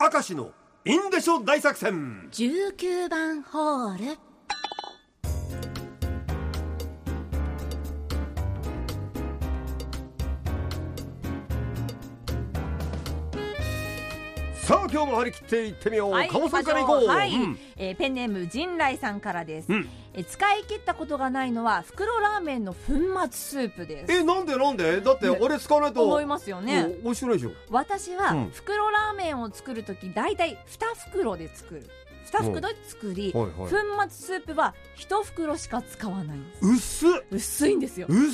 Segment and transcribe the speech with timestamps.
[0.00, 0.52] 明石の
[0.84, 2.28] インデショ大作戦。
[2.30, 4.27] 19番ホール。
[14.68, 17.58] さあ今日も張り切っていってみよう、はい、鴨さんからいこう、はい、うん。
[17.78, 19.88] えーペンネーム陣来さんからです、うん。
[20.12, 23.00] えー使い切ったことがないのは袋ラーメンの粉末
[23.30, 24.12] スープです。
[24.12, 25.00] えなんでなんで？
[25.00, 26.04] だってね俺使わないと。
[26.04, 26.84] 思いますよね。
[27.00, 27.52] お美味しくないでしょ。
[27.70, 28.50] 私はうん。
[28.50, 31.88] 袋ラーメンを作るとき大体2袋で作る
[32.30, 33.52] 2袋で作り、はいはい。
[33.54, 37.06] 粉末スープは1袋しか使わないんです。
[37.06, 37.18] うっ。
[37.18, 38.06] す薄いんですよ。
[38.10, 38.30] うっ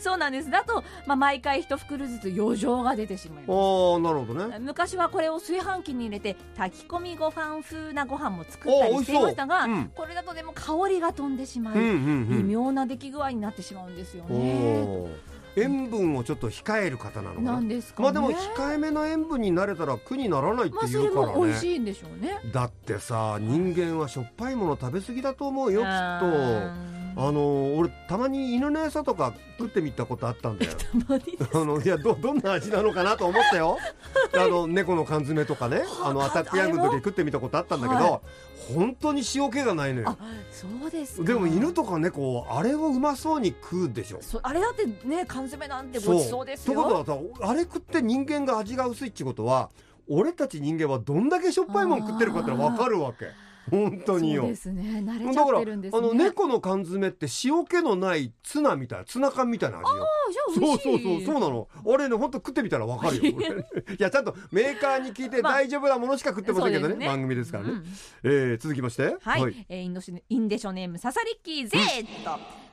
[0.00, 0.50] そうなんです。
[0.50, 3.50] だと、まあ、毎回1袋ずつ余剰が出てしまいます。
[3.50, 4.58] ああなるほどね。
[4.58, 9.70] 昔はこれを炊飯器に入れて炊き込みご飯風なご飯も作ったりしていましたが、う。
[9.70, 9.92] うん。
[9.94, 12.48] これだとでも香りが飛んでしまい、うんうん微うん。
[12.48, 15.08] 妙な出来具合になってしまうんですよおね。
[15.56, 18.04] ー塩分をちょっと控える方なのかななんですかね。
[18.04, 22.40] まあでも控えめの塩分になれたら苦にならないってまあそれ言うからね、も美味しいんでしょうね。
[22.52, 30.72] だってさ人間はしょっぱいもの食べ過ぎだと思うよきっとああの俺たまに犬の餌とか食ってみたことあったんだよ。
[30.72, 33.78] ー たまにあのいやどどんな味なのかなと思ったよ。
[34.34, 38.20] あの猫の缶詰とかねあのアタックヤングの時食ってみたことあったんだけど、は
[38.74, 40.08] 本当に塩気がないのよ。
[40.08, 40.16] あ
[40.50, 41.24] そうですか。
[41.24, 44.18] でも犬とか猫あれをうまそうに食うでしょ。
[44.20, 46.74] そあれだってね缶詰なんてごちそうですよ。
[46.74, 49.70] ということはさあれ食って人間が味が薄いってことは
[50.08, 53.26] 俺たち人間はどんだけしょっぱいもん食ってるかってのは分かるわけ
[53.70, 54.42] 本当によ。
[54.42, 54.82] そうですね。
[55.04, 55.98] 慣れちゃってるんですね。
[55.98, 60.04] あの猫の缶詰って塩気のないツナみたいなツナ缶みたいな味よ。
[60.04, 60.82] あじゃあそう美味しい。
[60.82, 61.68] そうそうそうなの。
[61.84, 63.40] 俺ね本当食ってみたらわかるよ。
[63.40, 67.84] いやちゃんとメーカーに聞いてまあ大丈夫なものしか食ってませんけどね,、番組ですからね、うん。
[68.24, 69.16] えー続きまして。
[69.20, 72.06] はい、えーインドシインデショネームササリッキー Z、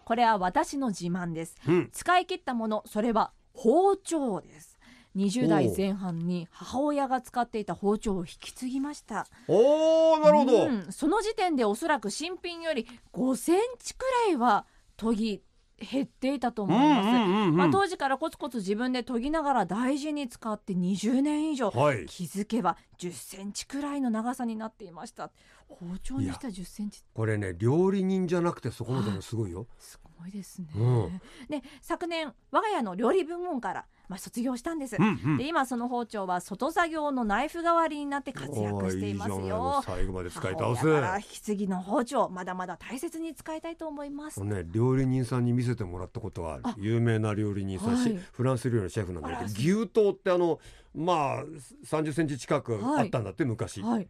[0.03, 1.55] これは私の自慢です。
[1.67, 1.89] うん。
[1.91, 4.78] 使い切ったものそれは包丁です
[5.15, 9.27] 20代前半に母親が使っていた包丁を引き継ぎました。
[9.47, 10.91] おーなるほど、うん。
[10.91, 14.65] その時点でおそらく新品より5センチくらいは
[14.97, 15.41] 研ぎ
[15.79, 22.05] 減っていたと思います、まあ、当時からコツコツ自分で研ぎながら大事に使って20年以上はい。
[22.05, 25.31] 気づけば10センチくらいの長さになっていました。
[25.69, 29.67] 包丁にした10センチこれね料理人じゃなくてそこまでもすごいよ。
[29.77, 31.21] すごいですね、うん。
[31.47, 35.37] で昨年我が家の料理部門から、まあ、卒業したんです、うんうん。
[35.37, 39.83] で今その包丁は外作業のナイフ代わりになって活躍していますよ。
[39.85, 40.87] 最後まで使い倒す。
[40.87, 44.43] 引き継ぎの包丁まだまだ大切に使いたいと思います。
[44.43, 48.19] ね、料理人さんに見せてもらったことがあるあ有名な料理人さん、しはい。
[48.33, 50.59] フランス料理のシェフなんだけど牛刀ってあの
[50.95, 51.45] まあ
[51.85, 53.03] 3 0センチ近くはい。
[53.03, 54.07] あったんだって、昔、はい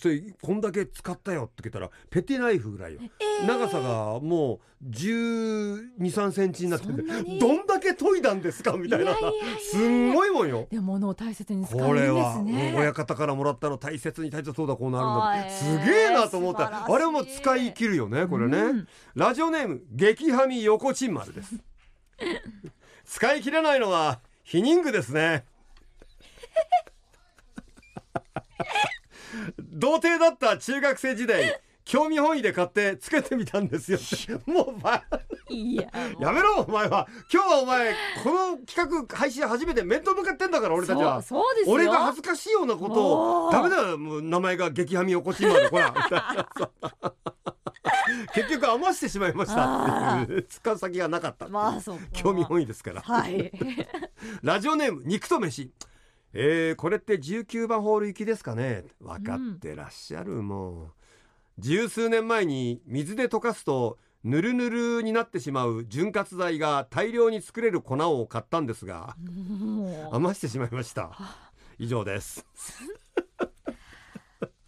[0.00, 3.46] それこんだけ使ったよって言ったらペティナイフぐらいよ、えー。
[3.46, 6.92] 長さがもう1 2 3センチになってて
[7.38, 9.14] どんだけ研いだんですかみたいな。
[9.60, 10.66] すんごいもんよ。
[10.70, 12.74] でも物を大切に使うんこれですはね。
[12.76, 15.50] 親方からもらったの大切に大切そうだこうなるんだはい。
[15.50, 16.86] すげえなと思った。
[16.86, 21.56] あれはもう使い切るよねこれね、うんラジオネーム激ハミ横チン丸です。
[23.04, 25.44] 使い切れないのはヒニングですね
[29.76, 34.40] 童貞だった中学生時代興味本位で買ってつけてみたんですよ。
[34.46, 35.04] もうば
[35.48, 35.88] いや。
[36.18, 37.06] やめろお前は。
[37.32, 37.94] 今日はお前
[38.24, 41.22] この企画配信初めて面と向かってんだから俺たちは。
[41.22, 41.74] そうそうですよ。
[41.74, 45.94] 俺が恥ずかしいようなことをダメだよもう名前が激ハミ横チンまでほら
[48.34, 52.04] 結局余してしまいましたっていう使う先がなかったまあそうか。
[52.12, 53.00] 興味本位ですから。
[53.00, 53.52] はい。
[54.42, 55.70] ラジオネーム肉と飯
[56.38, 58.84] えー、これって19番ホール行きですかね。
[59.00, 60.92] 分かってらっしゃる、もう
[61.58, 70.14] 十数年前に水で溶かすとぬるぬるになってしまう潤滑剤が大量に作れる粉を買ったんですがもう。
[70.14, 71.10] 余してしまいました。
[71.78, 72.44] 以上です。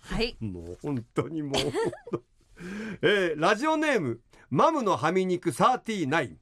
[0.00, 0.36] はい。
[0.40, 1.54] もう本当にもう
[3.02, 6.36] えー、ラジオネームマムのはみ肉39はい。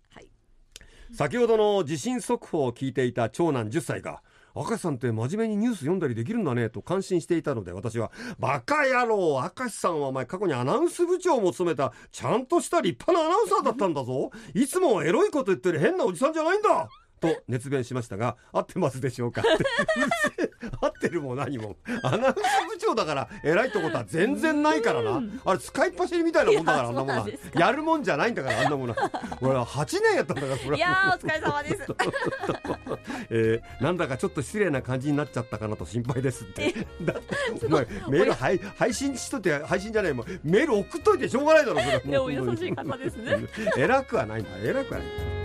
[1.12, 4.22] 先ほどの地震速報を聞いていた長男10歳が
[4.56, 8.10] 明石さんって真面目にニュース読んだりできるんだねと感心していたので私は
[8.40, 16.88] 「バカ野郎明石さんはお前過去にアナウンス部長も務めたちゃんとした立派なアナウンサーだったんだぞいつもエロいこと言ってる変なおじさんじゃないんだ!」
[17.20, 20.50] と熱弁しましたが合ってますでしょうかって。
[20.80, 21.76] 合ってるも何も。
[22.02, 22.36] アナウンス
[22.68, 25.22] 部長だから偉いってことは全然ないからな。
[25.44, 28.94] あれ使いっ走りみたいなもんだからあんなもんやるもんじゃないんだからあんなもの。
[28.94, 29.10] は
[29.40, 31.86] 俺は8年やったんだからそれいやーお疲れ様です。
[33.30, 36.74] えー、なんだかちょっと失礼な感じになっちゃったかなと心配ですって。
[37.02, 43.46] だってお前メール配配信しといて配信じゃないもうメール送っといてしょうがないだろそれはでも優しい方ですね。
[43.76, 44.50] 偉くはないんだ。
[44.62, 45.35] 偉くはない。